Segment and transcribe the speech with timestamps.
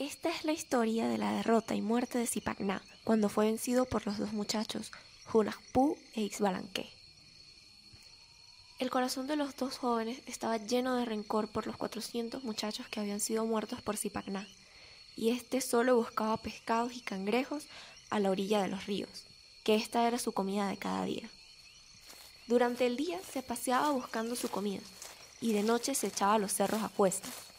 [0.00, 4.06] Esta es la historia de la derrota y muerte de Zipacná cuando fue vencido por
[4.06, 4.92] los dos muchachos,
[5.30, 6.88] Hunahpu e Ixbalanque.
[8.78, 12.98] El corazón de los dos jóvenes estaba lleno de rencor por los 400 muchachos que
[12.98, 14.48] habían sido muertos por Zipacná,
[15.16, 17.66] y este solo buscaba pescados y cangrejos
[18.08, 19.26] a la orilla de los ríos,
[19.64, 21.28] que esta era su comida de cada día.
[22.46, 24.80] Durante el día se paseaba buscando su comida,
[25.42, 27.49] y de noche se echaba los cerros a cuestas.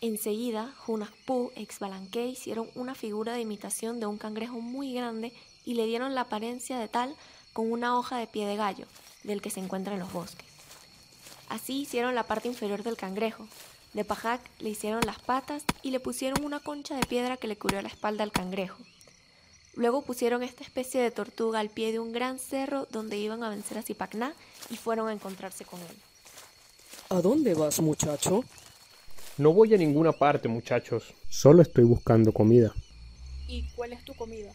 [0.00, 5.32] Enseguida, Hunahpu e Ixbalanque hicieron una figura de imitación de un cangrejo muy grande
[5.64, 7.16] y le dieron la apariencia de tal
[7.52, 8.86] con una hoja de pie de gallo,
[9.24, 10.46] del que se encuentra en los bosques.
[11.48, 13.48] Así hicieron la parte inferior del cangrejo.
[13.94, 17.56] De Pajac le hicieron las patas y le pusieron una concha de piedra que le
[17.56, 18.76] cubrió la espalda al cangrejo.
[19.74, 23.48] Luego pusieron esta especie de tortuga al pie de un gran cerro donde iban a
[23.48, 24.34] vencer a Zipacná
[24.68, 25.96] y fueron a encontrarse con él.
[27.08, 28.44] ¿A dónde vas, muchacho?
[29.38, 31.12] No voy a ninguna parte, muchachos.
[31.28, 32.74] Solo estoy buscando comida.
[33.48, 34.52] ¿Y cuál es tu comida?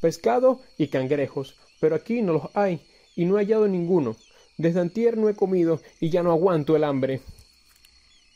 [0.00, 2.80] Pescado y cangrejos, pero aquí no los hay
[3.16, 4.16] y no he hallado ninguno.
[4.56, 7.22] Desde antier no he comido y ya no aguanto el hambre.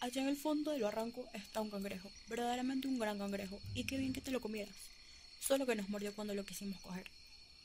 [0.01, 3.98] Allá en el fondo del barranco está un cangrejo, verdaderamente un gran cangrejo, y qué
[3.98, 4.75] bien que te lo comieras.
[5.41, 7.05] Solo que nos mordió cuando lo quisimos coger,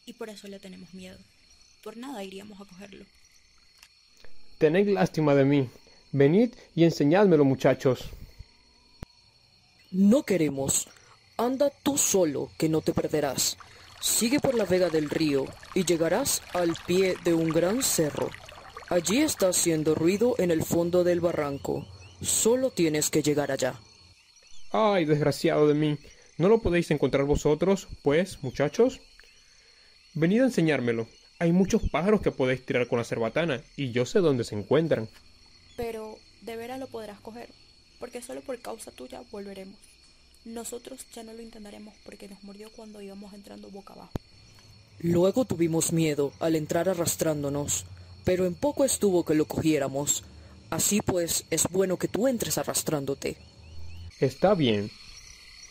[0.06, 1.18] y por eso le tenemos miedo.
[1.82, 3.06] Por nada iríamos a cogerlo.
[4.58, 5.70] Tened lástima de mí.
[6.18, 8.06] Venid y enseñádmelo, muchachos.
[9.92, 10.88] No queremos.
[11.36, 13.58] Anda tú solo, que no te perderás.
[14.00, 15.44] Sigue por la vega del río
[15.74, 18.30] y llegarás al pie de un gran cerro.
[18.88, 21.86] Allí está haciendo ruido en el fondo del barranco.
[22.22, 23.82] Solo tienes que llegar allá.
[24.72, 25.98] Ay, desgraciado de mí.
[26.38, 29.02] ¿No lo podéis encontrar vosotros, pues, muchachos?
[30.14, 31.10] Venid a enseñármelo.
[31.40, 35.10] Hay muchos pájaros que podéis tirar con la cerbatana, y yo sé dónde se encuentran.
[35.76, 37.50] Pero de veras lo podrás coger,
[38.00, 39.78] porque solo por causa tuya volveremos.
[40.46, 44.12] Nosotros ya no lo intentaremos porque nos mordió cuando íbamos entrando boca abajo.
[45.00, 47.86] Luego tuvimos miedo al entrar arrastrándonos,
[48.24, 50.24] pero en poco estuvo que lo cogiéramos.
[50.70, 53.38] Así pues, es bueno que tú entres arrastrándote.
[54.20, 54.92] Está bien.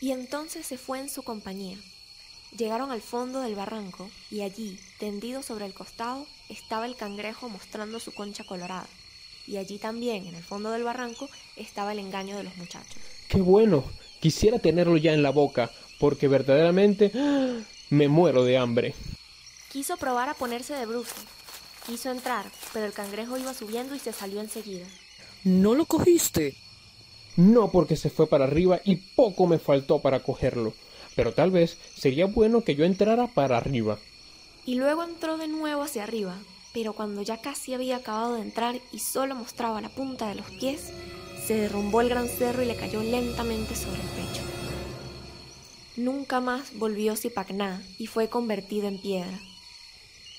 [0.01, 1.79] Y entonces se fue en su compañía.
[2.57, 7.99] Llegaron al fondo del barranco y allí, tendido sobre el costado, estaba el cangrejo mostrando
[7.99, 8.87] su concha colorada.
[9.47, 12.97] Y allí también, en el fondo del barranco, estaba el engaño de los muchachos.
[13.29, 13.85] ¡Qué bueno!
[14.21, 17.59] Quisiera tenerlo ya en la boca, porque verdaderamente ¡ah!
[17.91, 18.95] me muero de hambre.
[19.71, 21.25] Quiso probar a ponerse de bruces.
[21.87, 24.87] Quiso entrar, pero el cangrejo iba subiendo y se salió enseguida.
[25.45, 26.57] ¿No lo cogiste?
[27.37, 30.73] No porque se fue para arriba y poco me faltó para cogerlo,
[31.17, 33.99] pero tal vez sería bueno que yo entrara para arriba.
[34.65, 36.39] Y luego entró de nuevo hacia arriba,
[36.75, 40.51] pero cuando ya casi había acabado de entrar y solo mostraba la punta de los
[40.51, 40.93] pies,
[41.47, 44.43] se derrumbó el gran cerro y le cayó lentamente sobre el pecho.
[45.97, 49.39] Nunca más volvió Zipacná y fue convertido en piedra.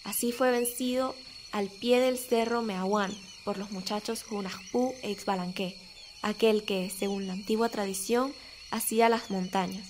[0.03, 1.15] Así fue vencido
[1.53, 3.15] al pie del cerro Meahuán
[3.45, 5.79] por los muchachos Hunahpu e Ixbalanque,
[6.21, 8.33] aquel que, según la antigua tradición,
[8.71, 9.87] hacía las montañas,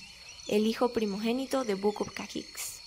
[0.47, 2.84] el hijo primogénito de Bukub Kakix.